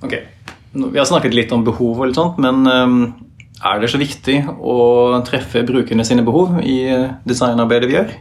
Ok, 0.00 0.14
Vi 0.72 0.98
har 0.98 1.04
snakket 1.04 1.34
litt 1.34 1.52
om 1.52 1.64
behov, 1.66 1.98
og 1.98 2.06
litt 2.08 2.18
sånt, 2.18 2.38
men 2.38 2.62
um, 2.66 3.00
er 3.60 3.80
det 3.82 3.90
så 3.92 3.98
viktig 4.00 4.38
å 4.56 4.74
treffe 5.26 5.64
brukerne 5.66 6.06
sine 6.06 6.24
behov 6.24 6.60
i 6.62 6.78
designarbeidet 7.28 7.90
vi 7.90 7.96
gjør? 7.98 8.12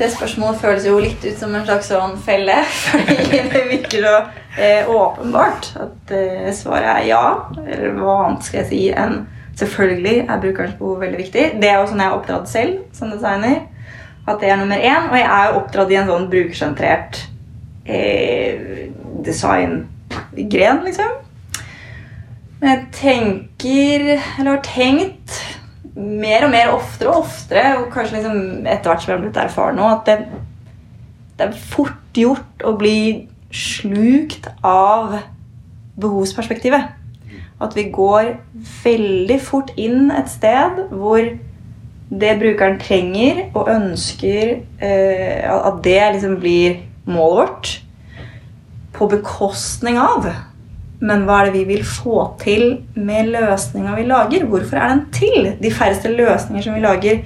Det 0.00 0.06
spørsmålet 0.14 0.62
føles 0.62 0.86
jo 0.88 1.00
litt 1.02 1.24
ut 1.26 1.36
som 1.36 1.52
en 1.52 1.66
slags 1.66 1.90
sånn 1.90 2.14
felle. 2.24 2.54
Fordi 3.10 3.40
det 3.52 3.64
virker 3.68 4.06
så 4.06 4.14
eh, 4.56 4.88
åpenbart 4.88 5.74
at 5.76 6.14
eh, 6.16 6.46
svaret 6.56 6.88
er 6.94 7.08
ja. 7.10 7.24
Eller 7.66 7.98
hva 7.98 8.14
annet 8.22 8.46
skal 8.46 8.62
jeg 8.62 8.70
si 8.70 8.80
enn 8.96 9.26
selvfølgelig 9.60 10.22
er 10.22 10.40
brukerens 10.40 10.78
behov 10.78 11.04
veldig 11.04 11.20
viktig. 11.20 11.44
Det 11.60 11.68
er 11.68 11.82
jo 11.82 11.90
sånn 11.90 12.00
jeg 12.00 12.08
er 12.08 12.16
oppdratt 12.16 12.48
selv 12.48 12.96
som 12.96 13.12
designer. 13.12 13.66
At 14.24 14.40
det 14.40 14.48
er 14.48 14.62
nummer 14.62 14.80
én. 14.80 15.10
Og 15.10 15.18
jeg 15.20 15.28
er 15.28 15.50
jo 15.50 15.60
oppdratt 15.60 15.92
i 15.92 16.00
en 16.00 16.08
sånn 16.14 16.26
brukersentrert 16.32 17.20
eh, 17.84 18.88
designgren, 19.26 20.84
liksom. 20.84 21.18
Men 22.60 22.70
jeg 22.70 22.86
tenker, 22.92 24.06
eller 24.38 24.50
har 24.50 24.62
tenkt 24.66 25.38
mer 25.96 26.44
og 26.46 26.52
mer 26.52 26.72
oftere 26.74 27.10
og 27.10 27.24
oftere, 27.24 27.66
og 27.80 27.90
kanskje 27.92 28.18
liksom 28.18 28.66
etter 28.68 28.90
hvert 28.90 29.02
som 29.02 29.12
jeg 29.12 29.18
har 29.18 29.24
blitt 29.24 29.40
erfaren 29.40 29.80
nå, 29.80 29.88
at 29.88 30.08
det, 30.08 30.18
det 31.38 31.48
er 31.48 31.60
fort 31.72 32.20
gjort 32.20 32.64
å 32.66 32.74
bli 32.78 33.28
slukt 33.50 34.48
av 34.66 35.18
behovsperspektivet. 36.00 36.96
At 37.60 37.76
vi 37.76 37.88
går 37.92 38.34
veldig 38.84 39.38
fort 39.44 39.72
inn 39.80 40.12
et 40.14 40.30
sted 40.32 40.84
hvor 40.92 41.20
det 42.10 42.38
brukeren 42.40 42.80
trenger 42.80 43.44
og 43.54 43.68
ønsker, 43.70 44.56
eh, 44.82 45.44
at 45.46 45.84
det 45.84 46.00
liksom 46.16 46.40
blir 46.42 46.80
målet 47.06 47.36
vårt 47.40 47.72
på 49.00 49.08
bekostning 49.10 49.98
av. 50.00 50.28
Men 51.00 51.24
hva 51.24 51.40
er 51.40 51.48
det 51.48 51.56
vi 51.56 51.66
vil 51.72 51.84
få 51.88 52.22
til 52.42 52.64
med 52.94 53.32
løsninga 53.32 53.96
vi 53.96 54.06
lager? 54.08 54.46
Hvorfor 54.48 54.76
er 54.76 54.92
den 54.92 55.06
til? 55.16 55.52
De 55.62 55.72
færreste 55.72 56.12
løsninger 56.12 56.66
som 56.66 56.76
vi 56.76 56.84
lager, 56.84 57.22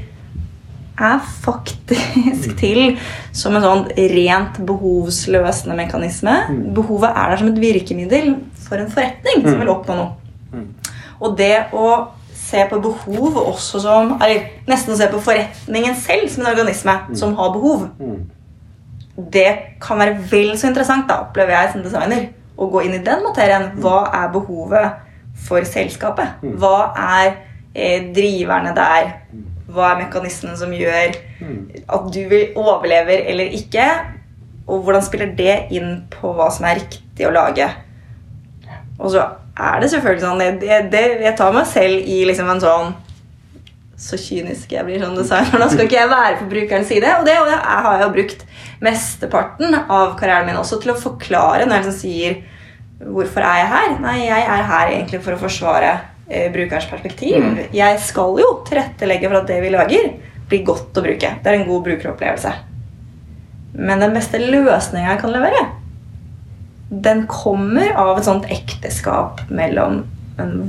er 0.94 1.22
faktisk 1.42 2.52
til 2.60 2.98
som 3.34 3.56
en 3.58 3.64
sånn 3.64 3.86
rent 4.14 4.60
behovsløsende 4.66 5.74
mekanisme. 5.78 6.36
Mm. 6.50 6.60
Behovet 6.76 7.10
er 7.10 7.32
der 7.32 7.40
som 7.40 7.50
et 7.50 7.62
virkemiddel 7.62 8.36
for 8.68 8.78
en 8.78 8.92
forretning 8.92 9.42
som 9.42 9.56
mm. 9.56 9.64
vil 9.64 9.72
oppnå 9.74 9.96
noe. 9.98 10.12
Mm. 10.54 10.68
Og 11.18 11.34
det 11.38 11.56
å 11.74 11.88
se 12.44 12.62
på 12.70 12.78
behov 12.84 13.38
også 13.40 13.80
som 13.80 14.10
Eller 14.22 14.50
nesten 14.68 14.92
å 14.94 14.98
se 14.98 15.06
på 15.10 15.20
forretningen 15.24 15.96
selv 15.98 16.28
som 16.30 16.44
en 16.44 16.52
organisme 16.52 16.94
som 17.18 17.34
har 17.38 17.54
behov 17.54 17.88
det 19.16 19.78
kan 19.82 20.00
være 20.00 20.18
vel 20.30 20.54
så 20.58 20.68
interessant, 20.70 21.06
da, 21.08 21.20
opplever 21.26 21.54
jeg 21.54 21.72
som 21.72 21.84
designer, 21.84 22.28
å 22.58 22.68
gå 22.70 22.84
inn 22.86 22.96
i 22.96 23.02
den 23.04 23.22
materien. 23.22 23.70
Hva 23.82 24.04
er 24.14 24.32
behovet 24.34 25.00
for 25.46 25.66
selskapet? 25.66 26.40
Mm. 26.42 26.56
Hva 26.62 26.78
er 26.98 27.30
eh, 27.74 28.10
driverne 28.14 28.74
der? 28.76 29.12
Hva 29.74 29.92
er 29.92 30.02
mekanismene 30.04 30.58
som 30.58 30.74
gjør 30.74 31.16
mm. 31.40 31.60
at 31.96 32.10
du 32.14 32.34
overlever 32.54 33.24
eller 33.30 33.54
ikke? 33.58 33.86
Og 34.66 34.84
hvordan 34.84 35.04
spiller 35.04 35.34
det 35.36 35.56
inn 35.76 36.04
på 36.12 36.32
hva 36.36 36.48
som 36.52 36.66
er 36.68 36.80
riktig 36.82 37.26
å 37.28 37.34
lage? 37.34 37.68
Og 38.98 39.10
så 39.12 39.26
er 39.54 39.82
det 39.82 39.90
selvfølgelig 39.92 40.22
sånn 40.22 40.42
det, 40.62 40.78
det, 40.92 41.02
Jeg 41.22 41.36
tar 41.38 41.54
meg 41.54 41.66
selv 41.70 42.06
i 42.10 42.22
liksom 42.26 42.48
en 42.50 42.62
sånn 42.62 42.94
så 44.00 44.18
kynisk 44.18 44.72
jeg 44.74 44.86
blir 44.86 45.02
som 45.02 45.14
designer. 45.16 45.60
Da 45.62 45.68
skal 45.70 45.86
ikke 45.86 46.00
jeg 46.00 46.10
være 46.10 46.38
på 46.40 46.48
brukerens 46.50 46.90
side. 46.90 47.12
Og 47.18 47.26
det, 47.28 47.36
og 47.40 47.50
det 47.50 47.60
har 47.60 47.92
jeg 47.92 48.02
jo 48.04 48.14
brukt 48.16 48.42
mesteparten 48.84 49.76
av 49.84 50.16
karrieren 50.18 50.48
min 50.48 50.58
også 50.60 50.80
til 50.82 50.94
å 50.94 50.98
forklare 50.98 51.68
når 51.68 51.76
jeg 51.76 51.86
liksom 51.86 52.00
sier 52.00 52.42
Hvorfor 53.04 53.42
er 53.44 53.58
jeg 53.58 53.68
her? 53.68 53.88
Nei, 54.00 54.18
jeg 54.22 54.44
er 54.48 54.68
her 54.68 54.90
egentlig 54.92 55.18
for 55.20 55.34
å 55.34 55.40
forsvare 55.40 55.88
eh, 56.30 56.46
brukerens 56.54 56.86
perspektiv. 56.88 57.42
Mm. 57.42 57.58
Jeg 57.74 57.98
skal 58.00 58.38
jo 58.40 58.46
tilrettelegge 58.64 59.28
for 59.28 59.40
at 59.40 59.50
det 59.50 59.58
vi 59.60 59.72
lager, 59.74 60.06
blir 60.48 60.62
godt 60.64 60.96
å 60.96 61.02
bruke. 61.04 61.32
Det 61.42 61.50
er 61.50 61.58
en 61.58 61.66
god 61.68 61.82
brukeropplevelse. 61.88 62.52
Men 63.74 64.00
den 64.00 64.14
beste 64.14 64.40
løsninga 64.40 65.10
jeg 65.10 65.20
kan 65.20 65.34
levere, 65.34 65.66
den 66.88 67.26
kommer 67.28 67.92
av 67.98 68.14
et 68.14 68.28
sånt 68.30 68.48
ekteskap 68.54 69.42
mellom 69.52 70.04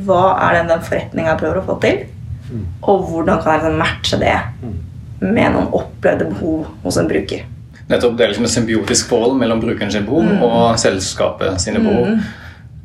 hva 0.05 0.23
er 0.49 0.57
det 0.57 0.67
den 0.73 0.85
forretninga 0.89 1.37
prøver 1.39 1.61
å 1.61 1.67
få 1.69 1.77
til, 1.85 2.03
mm. 2.51 2.63
og 2.81 3.09
hvordan 3.09 3.41
kan 3.41 3.53
jeg 3.53 3.63
liksom 3.63 3.81
matche 3.81 4.21
det 4.21 4.37
mm. 4.61 4.77
med 5.25 5.53
noen 5.57 5.69
opplevde 5.81 6.29
behov 6.31 6.65
hos 6.85 6.97
en 7.01 7.11
bruker. 7.11 7.45
Nettopp, 7.89 8.17
Det 8.17 8.25
er 8.25 8.33
liksom 8.33 8.47
et 8.47 8.55
symbiotisk 8.55 9.11
forhold 9.11 9.37
mellom 9.37 9.61
brukeren 9.61 9.93
behov 10.07 10.25
mm. 10.25 10.41
og 10.47 10.79
selskapet 10.81 11.61
sine 11.61 11.83
behov. 11.83 12.15
Mm. 12.15 12.25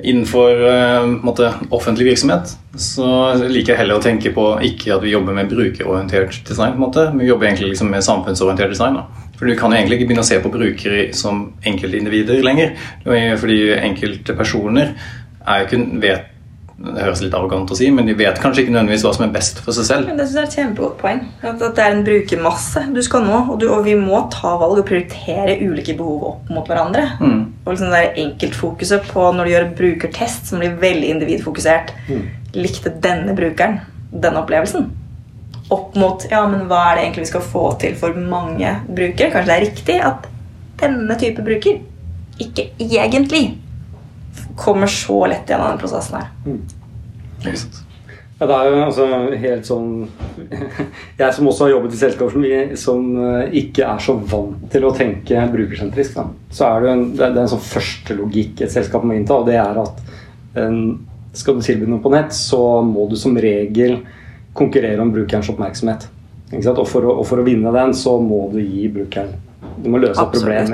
Innenfor 0.01 0.63
uh, 0.65 1.07
måte, 1.25 1.51
offentlig 1.71 2.07
virksomhet 2.09 2.55
så 2.81 3.07
liker 3.37 3.75
jeg 3.75 3.81
heller 3.83 4.01
å 4.01 4.05
tenke 4.05 4.33
på 4.33 4.45
ikke 4.65 4.95
at 4.95 5.03
vi 5.05 5.13
jobber 5.13 5.37
med 5.37 5.51
brukerorientert 5.51 6.39
design. 6.49 6.73
på 6.73 6.81
en 6.81 6.87
måte, 6.87 7.07
Vi 7.19 7.29
jobber 7.29 7.47
egentlig 7.47 7.75
liksom 7.75 7.91
med 7.93 8.05
samfunnsorientert 8.05 8.73
design. 8.73 8.97
Da. 8.97 9.27
For 9.37 9.47
Du 9.47 9.57
kan 9.57 9.73
jo 9.73 9.77
egentlig 9.77 9.99
ikke 9.99 10.09
begynne 10.09 10.25
å 10.25 10.31
se 10.31 10.41
på 10.41 10.53
brukere 10.53 11.13
som 11.17 11.53
enkeltindivider 11.65 12.43
lenger. 12.45 12.77
Fordi 13.05 13.61
enkelte 13.77 14.37
personer 14.37 14.95
er 15.47 15.61
jo 15.61 15.67
ikke, 15.69 16.01
vet 16.01 16.30
det 16.81 17.03
høres 17.05 17.21
litt 17.21 17.35
arrogant 17.37 17.69
å 17.69 17.77
si, 17.77 17.91
men 17.93 18.07
de 18.09 18.15
vet 18.17 18.39
kanskje 18.41 18.63
ikke 18.63 18.73
nødvendigvis 18.73 19.03
hva 19.05 19.11
som 19.13 19.25
er 19.27 19.33
best 19.35 19.59
for 19.61 19.77
seg 19.77 19.85
selv. 19.85 20.07
Men 20.09 20.17
det 20.17 20.25
synes 20.31 20.39
jeg 20.39 20.47
er 20.47 20.49
et 20.49 20.55
kjempegodt 20.57 20.95
poeng. 21.03 21.19
At, 21.45 21.61
det 21.61 21.85
er 21.85 21.93
en 21.93 22.07
brukermasse 22.07 22.85
du 22.95 23.01
skal 23.05 23.27
nå. 23.27 23.41
Og, 23.43 23.59
du, 23.61 23.67
og, 23.69 23.83
vi 23.85 23.99
må 24.01 24.23
ta 24.33 24.55
valg 24.63 24.81
og 24.81 24.87
prioritere 24.89 25.59
ulike 25.61 25.97
behov 25.99 26.25
opp 26.31 26.55
mot 26.57 26.71
hverandre. 26.71 27.05
Mm. 27.21 27.43
Og 27.67 27.69
liksom 27.75 27.93
det 27.93 28.03
enkeltfokuset 28.25 29.13
på 29.13 29.27
når 29.37 29.45
du 29.45 29.53
gjør 29.53 29.67
en 29.67 29.77
brukertest 29.83 30.49
som 30.49 30.65
blir 30.65 30.81
veldig 30.81 31.13
individfokusert. 31.19 31.93
Mm. 32.09 32.25
Likte 32.57 32.97
denne 33.05 33.37
brukeren 33.37 33.83
denne 34.11 34.41
opplevelsen? 34.41 34.89
Opp 35.71 35.95
mot 36.01 36.25
ja, 36.33 36.47
men 36.51 36.65
hva 36.71 36.87
er 36.89 36.97
det 36.97 37.05
egentlig 37.05 37.29
vi 37.29 37.33
skal 37.35 37.49
få 37.53 37.67
til 37.83 37.93
for 38.01 38.17
mange 38.17 38.73
brukere? 38.89 39.29
Kanskje 39.35 39.51
det 39.53 39.59
er 39.59 39.67
riktig 39.69 40.01
at 40.09 40.31
denne 40.81 41.21
type 41.21 41.45
bruker 41.45 41.85
ikke 42.41 42.71
egentlig 42.81 43.51
kommer 44.61 44.91
så 44.93 45.23
lett 45.31 45.49
gjennom 45.49 45.73
den 45.73 45.81
prosessen 45.81 46.21
her. 46.21 46.29
Mm. 46.47 46.61
Ja, 48.41 48.47
det 48.49 48.57
er 48.57 48.71
jo 48.71 48.77
altså 48.87 49.07
helt 49.43 49.67
sånn 49.69 49.89
Jeg 51.21 51.35
som 51.37 51.49
også 51.51 51.67
har 51.67 51.75
jobbet 51.75 51.97
i 51.97 51.99
selskaper 52.01 52.33
som, 52.33 52.47
som 52.81 53.11
eh, 53.21 53.59
ikke 53.61 53.85
er 53.85 54.01
så 54.01 54.15
vant 54.17 54.63
til 54.73 54.87
å 54.89 54.93
tenke 54.97 55.43
brukersentrisk, 55.53 56.17
da. 56.17 56.25
så 56.57 56.71
er 56.71 56.85
det, 56.87 56.95
en, 56.95 57.05
det 57.19 57.27
er 57.29 57.43
en 57.43 57.53
sånn 57.53 57.65
første 57.65 58.17
logikk 58.17 58.65
et 58.65 58.73
selskap 58.73 59.05
må 59.05 59.17
innta, 59.17 59.37
og 59.41 59.49
det 59.49 59.59
er 59.61 59.83
at 59.83 60.01
en, 60.61 60.81
skal 61.37 61.59
du 61.59 61.65
tilby 61.65 61.89
noe 61.89 62.01
på 62.03 62.13
nett, 62.15 62.33
så 62.37 62.81
må 62.85 63.05
du 63.11 63.17
som 63.21 63.37
regel 63.39 64.01
konkurrere 64.57 65.05
om 65.05 65.13
brukerens 65.15 65.51
oppmerksomhet. 65.53 66.09
Og 66.51 66.87
for, 66.89 67.05
å, 67.07 67.21
og, 67.21 67.25
for 67.29 67.39
å, 67.39 67.47
vinne 67.47 67.71
den, 67.75 67.93
så 67.95 68.17
må 68.19 68.49
du 68.51 68.59
gi 68.59 68.89
brukeren 68.91 69.37
Du 69.79 69.87
må 69.93 70.01
løse 70.03 70.19
et 70.19 70.33
problem. 70.35 70.73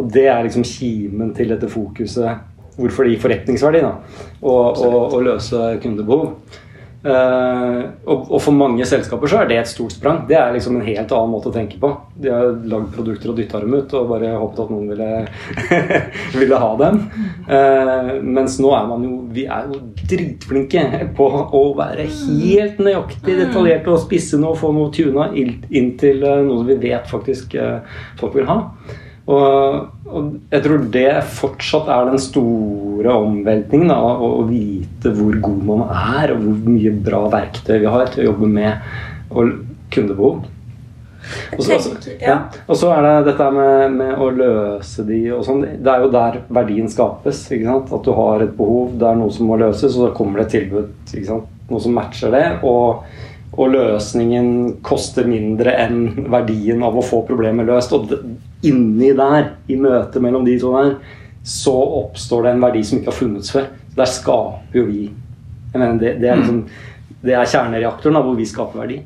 Og 0.00 0.08
det 0.10 0.24
er 0.26 0.42
liksom 0.46 0.64
kimen 0.66 1.30
til 1.36 1.52
dette 1.52 1.68
fokuset 1.70 2.57
hvorfor 2.78 3.04
det 3.04 3.16
gir 3.16 3.22
forretningsverdi 3.26 3.84
da, 3.84 3.92
å 4.46 5.20
løse 5.26 5.74
kundebehov. 5.82 6.32
Uh, 6.98 7.94
og, 8.10 8.24
og, 8.26 8.40
for 8.42 8.50
mange 8.58 8.82
selskaper 8.88 9.30
så 9.30 9.38
er 9.38 9.46
det 9.48 9.58
et 9.60 9.70
stort 9.70 9.94
sprang. 9.94 10.24
Det 10.26 10.34
er 10.34 10.50
liksom 10.56 10.80
en 10.80 10.86
helt 10.86 11.12
annen 11.14 11.30
måte 11.30 11.52
å 11.52 11.54
tenke 11.54 11.78
på. 11.78 11.92
De 12.18 12.32
har 12.32 12.50
lagd 12.66 12.90
produkter 12.96 13.30
og 13.30 13.38
dytta 13.38 13.60
dem 13.62 13.76
ut 13.78 13.94
og 13.94 14.10
bare 14.10 14.32
håpet 14.34 14.62
at 14.64 14.72
noen 14.74 14.90
ville, 14.90 15.10
ville 16.40 16.58
ha 16.58 16.70
dem. 16.82 17.00
Uh, 17.46 18.12
mens 18.26 18.58
nå 18.58 18.74
er 18.74 18.90
man 18.90 19.06
jo 19.06 19.14
Vi 19.36 19.44
er 19.46 19.70
jo 19.70 19.78
dritflinke 20.10 20.84
på 21.14 21.28
å 21.54 21.62
være 21.78 22.08
helt 22.10 22.82
nøyaktig 22.82 23.36
detaljerte 23.44 23.94
og 23.94 24.02
spisse 24.02 24.40
noe 24.40 24.56
og 24.56 24.62
få 24.64 24.74
noe 24.74 24.90
tuna 24.94 25.30
inn 25.38 25.92
til 26.00 26.24
uh, 26.26 26.40
noe 26.42 26.66
vi 26.66 26.80
vet 26.82 27.06
faktisk 27.06 27.54
folk 28.18 28.34
vil 28.34 28.48
ha. 28.50 28.58
Og, 29.28 29.88
og, 30.08 30.28
jeg 30.48 30.64
tror 30.64 30.84
det 30.92 31.08
fortsatt 31.36 31.88
er 31.92 32.06
den 32.08 32.22
store 32.22 33.12
omveltningen. 33.12 33.90
Da, 33.92 33.98
å, 34.00 34.30
å, 34.40 34.44
vite 34.48 35.12
hvor 35.16 35.36
god 35.44 35.64
man 35.68 35.82
er, 35.88 36.32
og 36.32 36.46
hvor 36.46 36.70
mye 36.72 36.94
bra 37.04 37.26
verktøy 37.34 37.76
vi 37.82 37.90
har 37.92 38.08
til 38.12 38.24
å 38.24 38.30
jobbe 38.30 38.48
med 38.54 38.94
kundebehov. 39.92 40.46
Og 41.58 41.60
så, 41.60 41.74
altså, 41.74 42.12
ja. 42.22 42.38
og 42.64 42.76
så 42.78 42.90
er 42.94 43.04
det 43.04 43.14
dette 43.32 43.46
med, 43.52 43.96
med, 43.98 44.12
å 44.16 44.30
løse 44.32 45.04
de 45.04 45.20
og 45.36 45.44
sånn. 45.44 45.64
Det 45.84 45.92
er 45.92 46.04
jo 46.04 46.10
der 46.14 46.40
verdien 46.56 46.88
skapes. 46.88 47.42
At 47.52 48.06
du 48.06 48.12
har 48.16 48.44
et 48.44 48.54
behov, 48.56 48.94
det 48.96 49.08
er 49.10 49.18
noe 49.18 49.34
som 49.34 49.50
må 49.50 49.58
løses, 49.60 49.96
og 49.96 50.08
så 50.08 50.12
kommer 50.16 50.40
det 50.40 50.48
et 50.48 50.54
tilbud. 50.56 51.42
Noe 51.68 51.84
som 51.84 51.96
matcher 51.98 52.32
det. 52.32 52.46
Og, 52.64 53.04
og 53.58 53.72
løsningen 53.74 54.78
koster 54.86 55.28
mindre 55.28 55.74
enn 55.84 56.30
verdien 56.32 56.80
av 56.86 56.96
å 56.96 57.04
få 57.04 57.26
problemet 57.28 57.68
løst. 57.68 57.92
Og 57.92 58.14
inni 58.66 59.12
der, 59.16 59.52
i 59.70 59.76
møtet 59.78 60.22
mellom 60.22 60.46
de 60.46 60.56
to 60.60 60.72
der, 60.74 60.96
så 61.48 61.74
oppstår 62.02 62.44
det 62.44 62.54
en 62.54 62.64
verdi 62.64 62.82
som 62.84 62.98
ikke 62.98 63.12
har 63.12 63.18
funnes 63.18 63.52
før. 63.54 63.68
Der 63.96 64.10
skaper 64.10 64.78
jo 64.78 64.84
vi 64.88 65.06
mener, 65.74 65.98
det, 66.00 66.16
det, 66.22 66.28
er 66.30 66.40
liksom, 66.40 66.64
det 67.22 67.36
er 67.36 67.48
kjernereaktoren 67.48 68.18
da, 68.18 68.24
hvor 68.24 68.36
vi 68.38 68.48
skaper 68.48 68.82
verdi. 68.82 68.98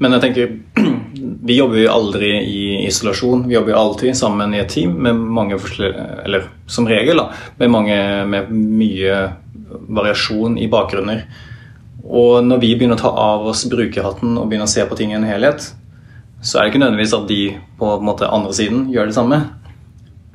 Men 0.00 0.16
jeg 0.16 0.24
tenker 0.24 0.52
vi 1.48 1.58
jobber 1.58 1.82
jo 1.82 1.92
aldri 1.92 2.32
i 2.46 2.64
isolasjon. 2.86 3.46
Vi 3.48 3.56
jobber 3.56 3.74
jo 3.74 3.80
alltid 3.82 4.18
sammen 4.18 4.54
i 4.54 4.62
et 4.62 4.72
team 4.72 4.96
med 5.04 5.18
mange 5.18 5.58
forskjellige 5.60 6.24
Eller 6.24 6.48
som 6.70 6.88
regel, 6.88 7.20
da, 7.20 7.28
med, 7.58 7.72
mange, 7.72 7.98
med 8.32 8.52
mye 8.52 9.22
variasjon 9.92 10.58
i 10.60 10.70
bakgrunner. 10.72 11.26
Og 12.02 12.42
når 12.44 12.60
vi 12.62 12.72
begynner 12.74 12.98
å 12.98 13.02
ta 13.02 13.12
av 13.12 13.46
oss 13.52 13.64
brukerhatten 13.70 14.34
og 14.36 14.48
begynner 14.48 14.68
å 14.68 14.72
se 14.72 14.84
på 14.88 14.98
ting 14.98 15.12
i 15.12 15.18
en 15.18 15.28
helhet, 15.28 15.70
så 16.42 16.58
er 16.58 16.64
det 16.64 16.72
ikke 16.72 16.82
nødvendigvis 16.82 17.14
at 17.14 17.28
de 17.28 17.42
på 17.78 17.90
en 17.96 18.06
måte, 18.06 18.26
andre 18.26 18.54
siden 18.54 18.88
gjør 18.90 19.10
det 19.10 19.14
samme. 19.14 19.38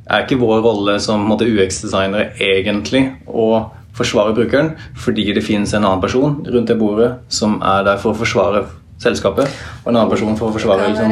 Er 0.07 0.23
ikke 0.23 0.39
vår 0.39 0.61
rolle 0.63 0.95
som 1.03 1.25
UX-designere 1.27 2.31
egentlig 2.39 3.09
å 3.27 3.67
forsvare 3.97 4.35
brukeren 4.37 4.75
fordi 4.95 5.25
det 5.35 5.43
finnes 5.43 5.73
en 5.73 5.83
annen 5.83 6.01
person 6.01 6.39
rundt 6.45 6.71
det 6.71 6.77
bordet 6.79 7.11
som 7.33 7.57
er 7.65 7.83
der 7.87 7.99
for 7.99 8.13
å 8.13 8.19
forsvare 8.21 8.63
selskapet, 9.01 9.51
og 9.83 9.91
en 9.91 9.99
annen 9.99 10.09
person 10.09 10.37
for 10.39 10.49
å 10.49 10.55
forsvare 10.55 10.87
liksom, 10.89 11.11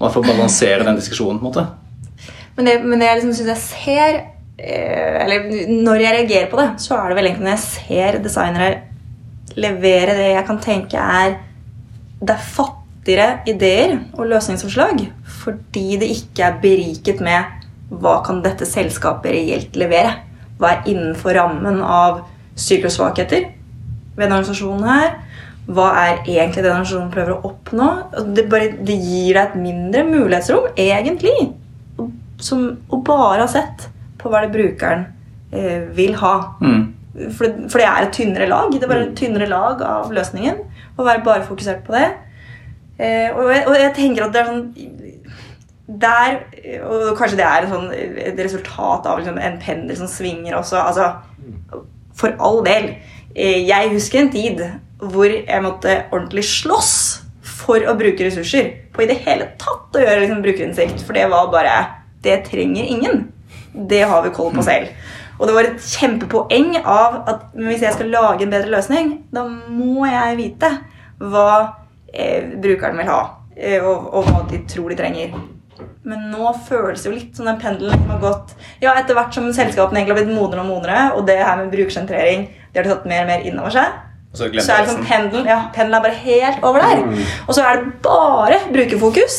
for 0.00 0.22
å 0.22 0.28
balansere 0.30 0.86
den 0.86 0.96
diskusjonen. 0.96 1.40
på 1.42 1.44
en 1.44 1.50
måte. 1.50 1.66
Men 2.56 2.70
det, 2.70 2.76
men 2.84 3.00
det 3.00 3.08
jeg 3.10 3.18
liksom 3.18 3.34
syns 3.36 3.50
jeg 3.52 3.62
ser 3.62 4.16
eh, 4.58 5.18
Eller 5.22 5.44
når 5.70 6.00
jeg 6.02 6.14
reagerer 6.16 6.48
på 6.50 6.58
det, 6.58 6.68
så 6.82 6.96
er 6.96 7.10
det 7.10 7.18
vel 7.18 7.28
egentlig 7.28 7.46
når 7.46 7.54
jeg 7.54 7.66
ser 7.74 8.18
designere 8.24 8.70
levere 9.58 10.16
det 10.18 10.32
jeg 10.32 10.46
kan 10.46 10.58
tenke 10.62 11.04
er 11.20 11.36
Det 12.18 12.34
er 12.34 12.42
fattigere 13.08 13.40
ideer 13.48 13.94
og 14.18 14.26
løsningsforslag 14.28 15.06
fordi 15.40 15.96
det 16.00 16.08
ikke 16.12 16.44
er 16.44 16.58
beriket 16.60 17.22
med 17.24 17.64
hva 17.88 18.18
kan 18.24 18.42
dette 18.44 18.66
selskapet 18.68 19.32
reelt 19.32 19.76
levere? 19.80 20.12
Hva 20.58 20.74
er 20.74 20.90
innenfor 20.90 21.32
rammen 21.32 21.80
av 21.80 22.26
syklussvakheter 22.58 23.46
ved 23.48 24.20
denne 24.20 24.36
organisasjonen 24.36 24.84
her? 24.84 25.14
Hva 25.68 25.86
er 26.02 26.20
egentlig 26.26 26.64
det 26.64 26.72
organisasjonen 26.72 27.14
prøver 27.14 27.32
å 27.32 27.48
oppnå? 27.48 27.88
Det, 28.36 28.44
bare, 28.50 28.74
det 28.76 28.98
gir 28.98 29.38
deg 29.38 29.42
et 29.46 29.56
mindre 29.56 30.04
mulighetsrom, 30.04 30.68
egentlig. 30.76 31.32
Som 32.44 32.68
å 32.92 33.00
bare 33.00 33.46
ha 33.46 33.48
sett 33.48 33.88
på 34.20 34.28
hva 34.28 34.44
det 34.44 34.52
brukeren 34.52 35.08
eh, 35.52 35.88
vil 35.96 36.16
ha. 36.20 36.36
Mm. 36.60 36.86
For, 37.16 37.48
det, 37.48 37.70
for, 37.72 37.80
det, 37.80 37.88
er 37.88 38.04
et 38.04 38.16
tynnere 38.20 38.52
lag. 38.52 38.68
Det 38.74 38.84
er 38.84 38.92
bare 38.92 39.06
et 39.06 39.14
mm. 39.14 39.18
tynnere 39.22 39.48
lag 39.48 39.84
av 39.86 40.12
løsningen. 40.12 40.60
Å 40.98 41.08
være 41.08 41.24
bare 41.24 41.48
fokusert 41.48 41.86
på 41.88 41.96
det. 41.96 42.10
Eh, 42.98 43.30
og, 43.30 43.46
jeg, 43.52 43.64
og, 43.66 43.76
jeg, 43.78 43.92
tenker 43.94 44.26
at 44.26 44.34
det 44.34 44.40
er 44.42 44.48
sånn 44.50 44.64
der, 45.88 46.34
og 46.84 47.14
kanskje 47.16 47.38
det 47.38 47.44
er 47.46 47.68
sånn, 47.70 47.86
et 47.94 48.40
resultat 48.42 49.06
av 49.08 49.20
liksom 49.20 49.38
en 49.40 49.56
pendel 49.62 49.96
som 49.96 50.10
svinger 50.10 50.58
også. 50.58 50.82
Altså, 50.82 51.12
for 52.18 52.34
all 52.42 52.60
del. 52.66 52.90
Eh, 53.34 53.62
jeg 53.68 53.94
husker 53.94 54.24
en 54.24 54.34
tid 54.34 54.64
hvor 54.98 55.30
jeg 55.30 55.62
måtte 55.64 55.94
ordentlig 56.10 56.44
slåss 56.48 56.92
for 57.46 57.84
å 57.86 57.94
bruke 57.98 58.26
ressurser 58.26 58.72
på 58.94 59.04
i 59.04 59.08
det 59.10 59.20
hele 59.24 59.52
tatt 59.60 59.94
å 59.94 60.02
gjøre 60.02 60.24
liksom, 60.24 60.42
brukerinnsikt. 60.44 61.06
For 61.06 61.16
det 61.16 61.28
var 61.32 61.52
bare 61.54 61.78
Det 62.18 62.40
trenger 62.48 62.82
ingen. 62.82 63.28
Det 63.72 64.00
har 64.10 64.24
vi 64.24 64.32
koll 64.34 64.50
på 64.50 64.62
selv. 64.66 64.88
Og 65.38 65.46
det 65.46 65.52
var 65.54 65.68
et 65.68 65.84
kjempepoeng 65.86 66.72
av 66.82 67.20
at 67.30 67.44
hvis 67.54 67.84
jeg 67.84 67.94
skal 67.94 68.10
lage 68.10 68.42
en 68.42 68.50
bedre 68.50 68.72
løsning, 68.72 69.12
da 69.30 69.44
må 69.46 70.02
jeg 70.08 70.34
vite 70.40 70.72
hva 71.22 71.52
eh, 72.12 72.48
brukeren 72.62 72.98
vil 73.00 73.10
ha, 73.10 73.20
eh, 73.56 73.78
og, 73.82 74.10
og 74.12 74.28
hva 74.28 74.42
de 74.50 74.62
tror 74.70 74.92
de 74.92 74.98
trenger. 74.98 75.38
Men 76.08 76.28
nå 76.32 76.50
føles 76.66 77.02
det 77.02 77.10
jo 77.10 77.14
litt 77.14 77.36
som 77.36 77.48
den 77.48 77.60
pendelen 77.60 77.94
som 77.94 78.10
har 78.10 78.20
gått 78.22 78.54
Ja, 78.82 78.94
etter 78.96 79.14
hvert 79.14 79.34
som 79.34 79.46
selskapene 79.54 80.00
egentlig 80.00 80.14
har 80.14 80.20
blitt 80.22 80.34
modnere 80.34 80.64
og 80.64 80.70
modnere, 80.70 81.02
og 81.14 81.26
det 81.28 81.36
her 81.38 81.58
med 81.60 81.72
brukersentrering 81.74 82.48
det 82.72 82.80
har 82.80 82.86
de 82.86 82.94
tatt 82.94 83.08
mer 83.10 83.24
og 83.24 83.30
mer 83.30 83.44
inn 83.48 83.60
over 83.60 83.74
seg, 83.74 83.96
så, 84.32 84.44
så, 84.44 84.72
er 84.74 84.84
liksom 84.84 85.06
pendelen, 85.08 85.46
ja, 85.48 85.62
pendelen 85.74 85.98
er 85.98 86.04
bare 86.04 86.18
helt 86.20 86.64
over 86.66 86.84
der. 86.84 87.00
Mm. 87.06 87.22
Og 87.48 87.54
så 87.56 87.64
er 87.64 87.78
det 87.78 87.94
bare 88.04 88.58
brukerfokus. 88.68 89.38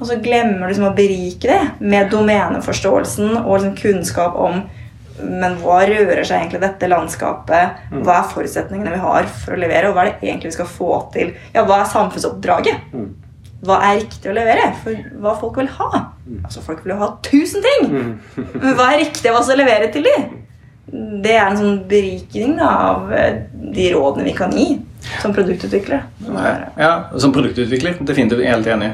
Og 0.00 0.08
så 0.08 0.16
glemmer 0.20 0.64
du 0.64 0.72
liksom 0.72 0.88
å 0.88 0.96
berike 0.96 1.46
det 1.48 1.60
med 1.80 2.10
domeneforståelsen 2.12 3.36
og 3.44 3.52
liksom 3.54 3.76
kunnskap 3.78 4.34
om 4.34 4.64
men 5.26 5.58
hva 5.62 5.82
rører 5.88 6.22
seg 6.26 6.40
egentlig 6.40 6.62
dette 6.64 6.88
landskapet? 6.90 7.84
Mm. 7.90 8.00
Hva 8.06 8.20
er 8.20 8.30
forutsetningene 8.32 8.94
vi 8.94 9.02
har 9.02 9.28
for 9.28 9.56
å 9.56 9.60
levere, 9.60 9.90
og 9.90 9.96
hva 9.96 10.04
er 10.04 10.12
det 10.12 10.28
egentlig 10.28 10.52
vi 10.52 10.58
skal 10.60 10.70
få 10.70 10.90
til? 11.14 11.34
Ja, 11.54 11.66
Hva 11.68 11.82
er 11.82 11.92
samfunnsoppdraget? 11.92 12.90
Mm 12.94 13.12
hva 13.64 13.80
er 13.88 14.00
riktig 14.02 14.30
å 14.30 14.36
levere? 14.36 14.70
For 14.82 15.04
hva 15.24 15.34
folk 15.40 15.58
vil 15.60 15.70
ha. 15.78 15.90
Altså, 16.44 16.62
Folk 16.64 16.84
vil 16.84 16.94
jo 16.94 17.00
ha 17.00 17.10
tusen 17.24 17.64
ting! 17.64 17.92
Men 18.62 18.76
hva 18.76 18.90
er 18.92 19.04
riktig 19.04 19.30
av 19.30 19.40
oss 19.40 19.52
å 19.52 19.58
levere 19.58 19.90
til 19.94 20.06
dem? 20.08 20.26
Det 21.24 21.32
er 21.32 21.46
en 21.46 21.58
sånn 21.58 21.78
berikning 21.88 22.58
da, 22.58 22.68
av 22.90 23.14
eh, 23.16 23.38
de 23.74 23.88
rådene 23.94 24.26
vi 24.28 24.34
kan 24.36 24.52
gi 24.54 24.68
som 25.22 25.32
produktutviklere. 25.36 26.04
Ja, 26.80 26.92
som 27.20 27.32
produktutvikler. 27.34 27.96
Definitivt 28.04 28.44
helt 28.46 28.68
enig. 28.68 28.92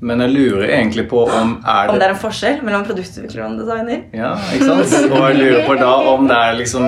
Men 0.00 0.22
jeg 0.24 0.32
lurer 0.32 0.70
egentlig 0.78 1.04
på 1.10 1.26
om 1.28 1.50
er 1.60 1.86
det 1.86 1.92
Om 1.92 1.98
det 2.00 2.06
er 2.06 2.14
en 2.14 2.20
forskjell 2.22 2.62
mellom 2.64 2.86
produktutvikler 2.88 3.42
og 3.44 3.58
designer? 3.60 3.98
Ja, 4.16 4.30
ikke 4.54 4.68
sant? 4.70 5.12
Og 5.12 5.26
jeg 5.26 5.36
lurer 5.36 5.66
på 5.66 5.76
da 5.80 5.90
om 6.14 6.24
det 6.30 6.38
er 6.40 6.56
liksom 6.56 6.86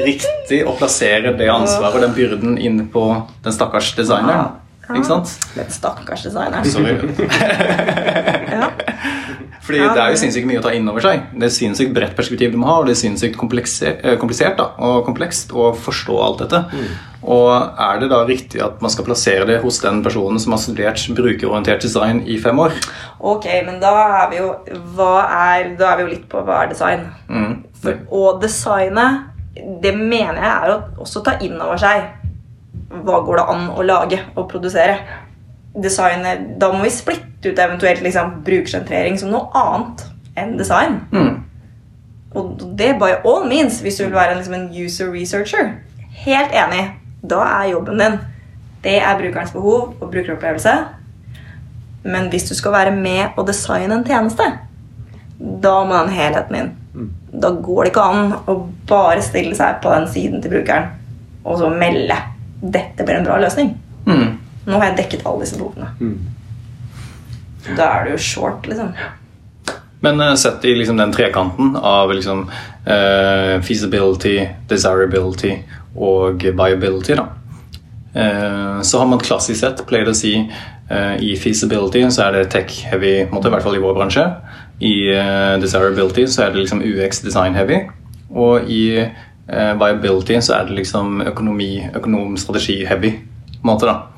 riktig 0.00 0.62
å 0.64 0.72
plassere 0.78 1.34
det 1.36 1.50
ansvaret 1.52 1.98
og 1.98 2.06
den 2.06 2.16
byrden 2.16 2.56
inn 2.56 2.86
på 2.92 3.04
den 3.44 3.52
stakkars 3.52 3.92
designeren. 3.98 4.56
Ikke 4.88 5.08
sant? 5.08 5.36
Den 5.54 5.68
stakkars 5.72 6.24
designer. 6.26 6.64
Sorry. 6.68 6.96
Fordi 9.62 9.78
ja. 9.78 9.92
det 9.94 10.02
er 10.02 10.10
jo 10.10 10.18
sinnssykt 10.18 10.48
mye 10.48 10.58
å 10.58 10.64
ta 10.64 10.72
inn 10.74 10.88
over 10.90 11.04
seg. 11.04 11.28
Det 11.38 11.46
er 11.46 11.54
sinnssykt 11.54 11.92
bredt 11.94 12.16
perspektiv 12.18 12.50
du 12.50 12.58
må 12.58 12.66
ha, 12.66 12.80
og 12.80 12.88
det 12.88 12.96
er 12.96 13.00
sinnssykt 13.04 13.38
eh, 13.38 14.16
komplisert 14.18 14.58
da, 14.58 14.72
og 14.82 15.04
komplekst 15.06 15.54
å 15.54 15.70
forstå 15.78 16.18
alt 16.24 16.42
dette. 16.42 16.62
Mm. 16.72 16.88
Og 17.22 17.78
er 17.86 18.00
det 18.02 18.08
da 18.10 18.18
riktig 18.26 18.62
at 18.64 18.82
man 18.82 18.90
skal 18.90 19.06
plassere 19.06 19.46
det 19.46 19.60
hos 19.62 19.78
den 19.84 20.02
personen 20.02 20.42
som 20.42 20.56
har 20.56 20.62
studert 20.64 21.04
brukerorientert 21.14 21.86
design 21.86 22.24
i 22.26 22.40
fem 22.42 22.58
år? 22.58 22.74
Ok, 23.22 23.46
men 23.68 23.78
da 23.82 23.94
er 24.02 24.32
vi 24.32 24.40
jo, 24.40 24.50
er, 24.66 25.70
da 25.78 25.92
er 25.92 26.00
vi 26.00 26.06
jo 26.08 26.10
litt 26.10 26.26
på 26.32 26.42
hva 26.42 26.64
er 26.64 26.72
design. 26.74 27.06
Mm. 27.30 27.60
For, 27.82 28.02
og 28.10 28.42
designet, 28.42 29.28
det 29.54 29.94
mener 29.94 30.42
jeg 30.42 30.52
er 30.52 30.74
å 30.74 30.80
også 31.06 31.22
ta 31.22 31.38
inn 31.44 31.60
over 31.60 31.78
seg 31.78 32.08
hva 32.92 33.22
går 33.24 33.38
det 33.38 33.50
an 33.54 33.68
å 33.72 33.84
lage 33.86 34.24
og 34.34 34.48
produsere. 34.50 34.98
Designet, 35.72 36.58
Da 36.58 36.72
må 36.74 36.82
vi 36.82 36.90
splitte 36.92 37.31
ut 37.46 37.58
eventuelt 37.58 38.02
liksom, 38.04 38.38
brukersentrering 38.46 39.18
som 39.18 39.32
noe 39.32 39.48
annet 39.58 40.04
enn 40.38 40.56
design. 40.58 41.00
Mm. 41.12 41.42
Og 42.38 42.62
det 42.78 42.94
by 43.00 43.18
all 43.28 43.46
means 43.48 43.80
hvis 43.84 44.00
du 44.00 44.06
vil 44.06 44.16
være 44.16 44.38
liksom, 44.38 44.56
en 44.56 44.68
user 44.72 45.12
researcher. 45.12 45.74
Helt 46.24 46.54
enig. 46.56 46.86
Da 47.22 47.42
er 47.46 47.72
jobben 47.72 48.00
din 48.00 48.20
Det 48.82 48.96
er 48.98 49.18
brukerens 49.18 49.52
behov 49.54 49.94
og 50.00 50.08
brukeropplevelse. 50.10 50.72
Men 52.02 52.28
hvis 52.32 52.48
du 52.48 52.54
skal 52.58 52.72
være 52.72 52.96
med 52.96 53.36
og 53.36 53.46
designe 53.46 53.94
en 53.94 54.04
tjeneste, 54.04 54.42
da 55.38 55.74
må 55.86 56.00
den 56.00 56.16
helheten 56.16 56.56
inn. 56.58 56.72
Mm. 56.94 57.12
Da 57.42 57.52
går 57.62 57.84
det 57.84 57.92
ikke 57.92 58.08
an 58.10 58.34
å 58.50 58.56
bare 58.88 59.22
stille 59.22 59.54
seg 59.54 59.78
på 59.84 59.92
den 59.94 60.08
siden 60.10 60.42
til 60.42 60.50
brukeren 60.50 60.90
og 61.44 61.58
så 61.58 61.70
melde 61.70 62.16
dette 62.62 63.04
blir 63.04 63.18
en 63.18 63.26
bra 63.26 63.38
løsning. 63.42 63.74
Mm. 64.06 64.38
Nå 64.66 64.78
har 64.78 64.90
jeg 64.90 64.98
dekket 65.00 65.26
alle 65.26 65.42
disse 65.44 65.58
behovene. 65.58 65.88
Mm. 65.98 66.18
Da 67.76 67.88
er 67.88 68.06
du 68.06 68.14
jo 68.14 68.22
short, 68.22 68.66
liksom. 68.66 68.92
Men 70.02 70.20
uh, 70.20 70.34
sett 70.38 70.64
i 70.66 70.74
liksom, 70.74 70.98
den 70.98 71.12
trekanten 71.14 71.76
av 71.76 72.12
liksom, 72.12 72.44
uh, 72.86 73.54
feasibility, 73.62 74.40
desirability 74.70 75.54
og 75.94 76.42
viability, 76.42 77.16
da. 77.18 77.28
Uh, 78.12 78.82
så 78.84 78.98
har 79.00 79.08
man 79.08 79.22
klassisk 79.22 79.62
sett 79.62 79.86
pleid 79.88 80.10
å 80.10 80.16
si 80.16 80.36
i 80.92 81.30
feasibility 81.40 82.02
så 82.12 82.26
er 82.26 82.34
det 82.34 82.40
tech-heavy, 82.52 83.12
i 83.24 83.28
hvert 83.30 83.64
fall 83.64 83.78
i 83.78 83.80
vår 83.80 83.94
bransje. 83.96 84.26
I 84.84 84.92
desirability 85.62 86.26
så 86.28 86.42
er 86.44 86.50
det 86.52 86.66
liksom 86.66 86.82
UX 86.84 87.22
design-heavy. 87.24 87.78
Og 88.34 88.68
i 88.68 88.98
eh, 89.52 89.72
viability, 89.80 90.40
så 90.40 90.54
er 90.58 90.68
det 90.68 90.78
liksom 90.80 91.20
økonomi, 91.26 91.88
økonom 91.94 92.36
strategi-heavy. 92.36 93.12
måte 93.62 93.86
da. 93.86 94.11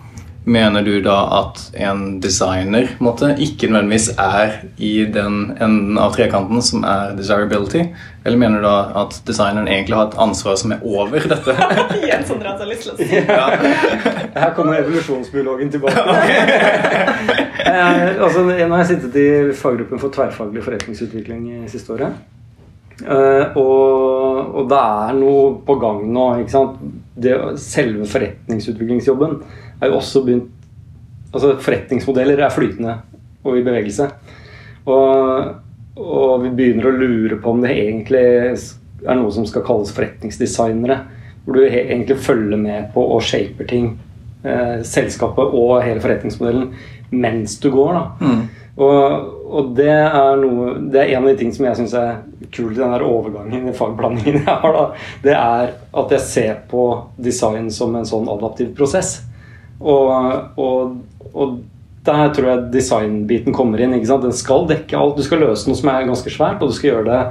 Mener 0.44 0.82
du 0.82 0.98
da 1.00 1.16
at 1.38 1.60
en 1.80 2.18
designer 2.20 2.90
måtte, 3.00 3.30
ikke 3.40 3.70
nødvendigvis 3.72 4.10
er 4.20 4.58
i 4.76 5.06
den 5.08 5.54
enden 5.56 5.96
av 5.96 6.12
trekanten 6.12 6.60
som 6.62 6.84
er 6.84 7.14
desirability? 7.16 7.86
Eller 8.24 8.40
mener 8.42 8.60
du 8.60 8.66
da 8.66 9.04
at 9.04 9.16
designeren 9.24 9.70
egentlig 9.72 9.96
har 9.96 10.10
et 10.10 10.18
ansvar 10.20 10.58
som 10.60 10.74
er 10.76 10.84
over 10.84 11.24
dette? 11.32 11.56
Jens 12.10 12.28
Sondre 12.28 12.52
har 12.52 12.68
lyst 12.68 12.84
til 12.84 12.92
å 12.92 12.98
si 13.00 13.08
ja. 13.24 13.48
Her 14.36 14.52
kommer 14.56 14.82
evolusjonsbiologen 14.82 15.72
tilbake. 15.72 16.04
eh, 17.72 18.06
altså, 18.20 18.44
nå 18.44 18.68
har 18.68 18.84
jeg 18.84 18.92
sittet 18.92 19.20
i 19.20 19.26
faggruppen 19.56 20.02
for 20.02 20.12
tverrfaglig 20.12 20.66
forretningsutvikling 20.66 21.48
siste 21.72 21.96
året. 21.96 22.20
Uh, 23.02 23.50
og, 23.58 24.54
og, 24.54 24.68
det 24.70 24.78
er 24.78 25.16
noe 25.18 25.46
på 25.66 25.74
gang 25.82 26.04
nå. 26.14 26.28
ikke 26.44 26.52
sant? 26.52 26.76
Det, 27.14 27.32
selve 27.62 28.06
forretningsutviklingsjobben 28.10 29.38
er 29.84 29.92
jo 29.92 30.00
også 30.00 30.24
begynt 30.26 30.50
Altså 31.34 31.56
Forretningsmodeller 31.58 32.44
er 32.46 32.52
flytende 32.54 32.92
og 33.42 33.56
i 33.58 33.64
bevegelse. 33.66 34.06
Og, 34.86 35.48
og, 35.98 36.44
vi 36.44 36.52
begynner 36.54 36.86
å 36.86 36.94
lure 36.94 37.40
på 37.42 37.54
om 37.54 37.64
det 37.64 37.72
egentlig 37.74 38.22
er 38.54 39.18
noe 39.18 39.32
som 39.34 39.46
skal 39.48 39.64
kalles 39.66 39.92
forretningsdesignere. 39.96 41.00
Hvor 41.44 41.58
du 41.58 41.64
egentlig 41.66 42.20
følger 42.22 42.60
med 42.60 42.92
på 42.94 43.02
og 43.16 43.24
shaper 43.26 43.66
ting. 43.68 43.96
Eh, 44.44 44.78
selskapet 44.86 45.56
og 45.56 45.78
hele 45.82 46.02
forretningsmodellen 46.04 46.70
mens 47.14 47.58
du 47.60 47.70
går. 47.74 47.98
da. 47.98 48.04
Mm. 48.20 48.44
Og, 48.74 49.34
og 49.54 49.68
det 49.78 49.86
er 49.92 50.40
noe 50.40 50.72
Det 50.90 50.98
er 50.98 51.12
en 51.14 51.22
av 51.22 51.28
de 51.28 51.36
tingene 51.38 51.54
som 51.54 51.66
jeg 51.68 51.78
syns 51.78 51.92
er 51.94 52.16
kult 52.50 52.74
i 52.74 52.80
den 52.80 52.90
der 52.90 53.04
overgangen 53.06 53.68
i 53.70 53.76
fagblandingen 53.76 54.40
jeg 54.40 54.56
har. 54.64 54.78
da, 54.78 54.86
Det 55.22 55.36
er 55.36 55.76
at 56.02 56.16
jeg 56.16 56.26
ser 56.26 56.58
på 56.70 56.88
design 57.16 57.70
som 57.72 57.94
en 57.96 58.08
sånn 58.08 58.28
adaptiv 58.30 58.74
prosess. 58.76 59.20
Og, 59.84 60.58
og, 60.60 60.96
og 61.34 61.56
der 62.04 62.28
tror 62.36 62.48
jeg 62.50 62.68
designbiten 62.72 63.56
kommer 63.56 63.80
inn. 63.80 63.94
ikke 63.96 64.10
sant? 64.10 64.26
Den 64.26 64.36
skal 64.36 64.68
dekke 64.68 64.98
alt. 64.98 65.16
Du 65.18 65.24
skal 65.26 65.44
løse 65.44 65.68
noe 65.68 65.78
som 65.78 65.90
er 65.92 66.08
ganske 66.08 66.32
svært, 66.32 66.62
og 66.62 66.72
du 66.72 66.76
skal 66.76 66.90
gjøre 66.90 67.08
det 67.10 67.22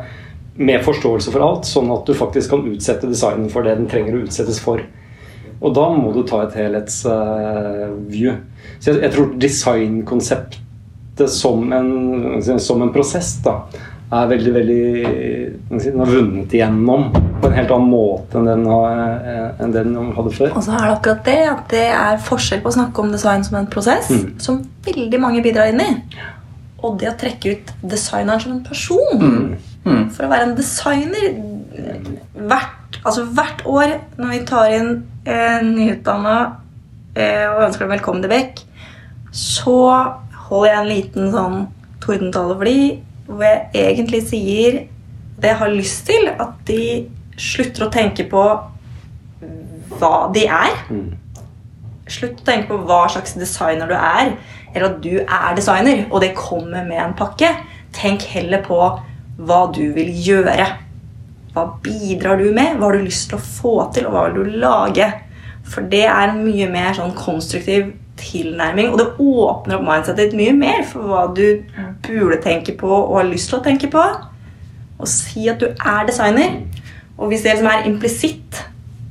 med 0.54 0.84
forståelse 0.86 1.34
for 1.34 1.42
alt, 1.46 1.66
sånn 1.66 1.90
at 1.94 2.06
du 2.06 2.14
faktisk 2.18 2.54
kan 2.54 2.68
utsette 2.70 3.10
designen 3.10 3.50
for 3.50 3.66
det 3.66 3.78
den 3.80 3.90
trenger 3.90 4.18
å 4.18 4.26
utsettes 4.28 4.60
for. 4.62 4.84
Og 5.64 5.74
da 5.74 5.88
må 5.96 6.12
du 6.14 6.22
ta 6.28 6.44
et 6.44 6.58
helhetsview. 6.60 8.36
Så 8.80 8.92
jeg, 8.92 9.02
jeg 9.06 9.14
tror 9.16 9.34
designkonseptet 9.42 11.30
som 11.30 11.70
som 12.60 12.82
en 12.82 12.94
prosess 12.94 13.36
da, 13.46 13.60
er 14.20 14.30
veldig, 14.30 14.52
veldig 14.54 15.84
Den 15.84 16.00
har 16.02 16.12
vunnet 16.12 16.54
igjennom 16.56 17.08
på 17.14 17.50
en 17.50 17.56
helt 17.58 17.72
annen 17.76 17.90
måte 17.92 18.40
enn 18.40 18.48
den, 18.48 18.66
har, 18.70 19.02
enn 19.64 19.74
den 19.76 19.96
hadde 20.16 20.34
før. 20.36 20.54
Og 20.56 20.64
så 20.66 20.76
er 20.78 20.86
det 20.86 20.94
akkurat 20.98 21.26
det 21.28 21.40
at 21.50 21.66
det 21.74 21.86
er 21.92 22.22
forskjell 22.28 22.62
på 22.64 22.72
å 22.72 22.78
snakke 22.78 23.04
om 23.04 23.12
design 23.12 23.44
som 23.48 23.58
en 23.60 23.70
prosess, 23.72 24.10
Mm. 24.14 24.40
som 24.40 24.62
veldig 24.86 25.20
mange 25.20 25.44
bidrar 25.44 25.72
inn 25.72 25.82
i, 25.84 25.90
og 26.84 27.00
det 27.00 27.10
å 27.12 27.18
trekke 27.20 27.52
ut 27.56 27.74
designeren 27.82 28.42
som 28.44 28.52
en 28.56 28.64
person. 28.64 29.20
Mm. 29.20 29.56
Mm. 29.86 30.04
For 30.16 30.26
å 30.26 30.32
være 30.32 30.50
en 30.50 30.56
designer 30.56 31.26
hvert, 32.48 33.00
altså 33.04 33.26
hvert 33.36 33.64
år 33.66 33.96
når 34.20 34.30
vi 34.32 34.42
tar 34.48 34.76
inn 34.78 34.92
eh, 35.26 35.60
nyutdanna 35.66 36.36
eh, 37.16 37.48
og 37.50 37.66
ønsker 37.68 37.86
dem 37.86 37.96
velkommen 37.96 38.24
til 38.24 38.32
Beck, 38.32 38.62
så 39.34 39.78
holder 40.48 40.70
jeg 40.70 40.80
en 40.80 40.92
liten 40.92 41.32
sånn 41.34 41.58
tordentale 42.04 42.56
for 42.60 42.68
de, 42.70 43.02
hvor 43.28 43.46
jeg 43.46 43.68
egentlig 43.74 44.24
sier 44.28 44.84
det 45.42 45.52
jeg 45.52 45.60
har 45.60 45.74
lyst 45.74 46.06
til, 46.08 46.30
at 46.30 46.60
de 46.68 46.84
slutter 47.40 47.88
å 47.88 47.92
tenke 47.94 48.26
på 48.30 48.44
hva 50.00 50.16
de 50.34 50.46
er. 50.48 50.76
Mm. 50.90 51.14
Slutt 52.10 52.44
å 52.44 52.48
tenke 52.48 52.70
på 52.70 52.82
hva 52.88 53.06
slags 53.12 53.36
designer 53.40 53.90
du 53.90 53.96
er, 53.98 54.36
eller 54.74 54.90
at 54.90 55.02
du 55.04 55.18
er 55.22 55.58
designer, 55.58 56.06
og 56.12 56.22
det 56.24 56.34
kommer 56.38 56.86
med 56.86 57.02
en 57.02 57.18
pakke. 57.18 57.50
Tenk 57.94 58.26
heller 58.34 58.64
på 58.66 58.80
hva 59.44 59.60
du 59.74 59.86
vil 59.96 60.12
gjøre. 60.26 60.68
Hva 61.54 61.68
bidrar 61.86 62.40
du 62.42 62.50
med? 62.54 62.78
Hva 62.78 62.90
har 62.90 62.98
du 62.98 63.06
lyst 63.06 63.30
til 63.30 63.40
å 63.40 63.46
få 63.46 63.76
til, 63.94 64.08
og 64.10 64.16
hva 64.16 64.28
vil 64.30 64.40
du 64.40 64.62
lage? 64.64 65.10
For 65.64 65.86
det 65.90 66.06
er 66.10 66.32
en 66.32 66.42
mye 66.44 66.68
mer 66.72 66.96
sånn 66.98 67.14
konstruktiv 67.18 67.94
tilnærming, 68.20 68.92
og 68.94 69.00
det 69.00 69.08
åpner 69.20 69.80
opp 69.80 69.88
mindsetet 69.88 70.22
ditt 70.22 70.38
mye 70.38 70.54
mer 70.58 70.84
for 70.88 71.10
hva 71.10 71.24
du 71.34 71.64
burde 72.06 72.40
tenke 72.44 72.76
på 72.78 72.90
og 72.90 73.18
har 73.20 73.30
lyst 73.30 73.50
til 73.52 73.60
å 73.60 73.66
tenke 73.66 73.90
på. 73.94 74.04
Og 75.00 75.10
si 75.10 75.48
at 75.52 75.62
du 75.62 75.70
er 75.72 76.06
designer. 76.08 76.60
Og 77.18 77.30
hvis 77.30 77.44
det 77.44 77.56
liksom 77.56 77.70
er 77.72 77.88
implisitt, 77.90 78.64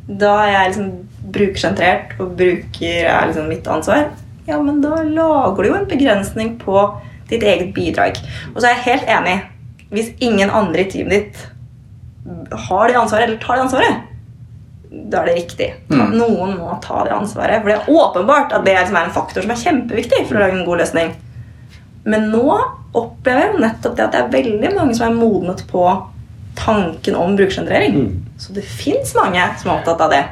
da 0.06 0.34
er 0.44 0.52
jeg 0.52 0.72
liksom 0.72 1.32
brukersentrert 1.32 2.16
og 2.20 2.36
bruker 2.38 3.06
er 3.06 3.28
liksom 3.30 3.48
mitt 3.50 3.68
ansvar, 3.70 4.10
ja, 4.48 4.58
men 4.58 4.80
da 4.82 5.02
lager 5.06 5.62
du 5.62 5.68
jo 5.70 5.78
en 5.78 5.88
begrensning 5.90 6.56
på 6.58 6.78
ditt 7.30 7.44
eget 7.46 7.70
bidrag. 7.74 8.18
Og 8.54 8.60
så 8.60 8.68
er 8.68 8.76
jeg 8.76 8.86
helt 8.88 9.12
enig. 9.18 9.36
Hvis 9.92 10.10
ingen 10.24 10.50
andre 10.50 10.82
i 10.82 10.90
teamet 10.90 11.12
ditt 11.12 12.56
har 12.66 12.88
det 12.88 12.98
ansvaret, 12.98 13.28
eller 13.28 13.42
tar 13.42 13.58
det 13.58 13.66
ansvaret, 13.66 14.00
da 14.92 15.22
er 15.22 15.30
det 15.30 15.34
riktig. 15.38 15.68
Mm. 15.88 16.16
noen 16.18 16.56
må 16.58 16.76
ta 16.84 17.02
det 17.06 17.14
ansvaret. 17.16 17.62
For 17.62 17.70
det 17.70 17.76
er 17.78 17.90
åpenbart 17.90 18.52
at 18.52 18.64
det 18.66 18.74
er 18.76 18.88
en 18.88 19.14
faktor 19.14 19.44
som 19.44 19.52
er 19.54 19.60
kjempeviktig 19.60 20.24
for 20.28 20.36
å 20.36 20.42
lage 20.44 20.58
en 20.58 20.66
god 20.66 20.82
løsning. 20.82 21.12
Men 22.04 22.28
nå 22.32 22.46
opplever 22.98 23.46
jeg 23.46 23.52
jo 23.54 23.62
nettopp 23.62 23.94
det 23.96 24.04
at 24.04 24.12
det 24.12 24.20
er 24.20 24.34
veldig 24.34 24.72
mange 24.76 24.96
som 24.98 25.06
er 25.06 25.16
modnet 25.16 25.62
på 25.70 25.84
tanken 26.58 27.16
om 27.16 27.36
brukergenerering. 27.38 27.94
Mm. 27.96 28.18
Så 28.38 28.52
det 28.52 28.66
fins 28.68 29.14
mange 29.16 29.46
som 29.62 29.70
er 29.70 29.78
opptatt 29.78 30.04
av 30.04 30.12
det. 30.12 30.22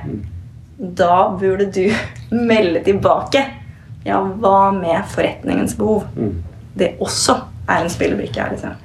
Da 1.01 1.15
burde 1.41 1.71
du 1.73 1.87
melde 2.51 2.85
tilbake. 2.85 3.47
Ja, 4.05 4.21
hva 4.21 4.73
med 4.77 5.09
forretningens 5.13 5.77
behov? 5.77 6.05
Mm. 6.17 6.43
Det 6.77 6.95
også 7.01 7.39
er 7.69 7.85
en 7.85 7.93
spillebrikke 7.93 8.43
her. 8.43 8.53
liksom. 8.53 8.77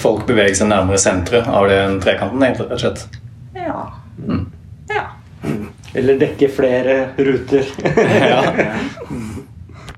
Folk 0.00 0.24
beveger 0.28 0.56
seg 0.58 0.72
nærmere 0.72 0.98
senteret 1.00 1.48
av 1.48 1.68
den 1.70 2.00
trekanten, 2.02 2.42
rett 2.42 2.64
og 2.64 2.80
slett. 2.80 3.04
Mm. 3.52 3.60
ja. 3.66 3.84
Eller 5.94 6.18
dekke 6.18 6.48
flere 6.50 6.96
ruter. 7.18 7.64
Ja. 8.30 8.40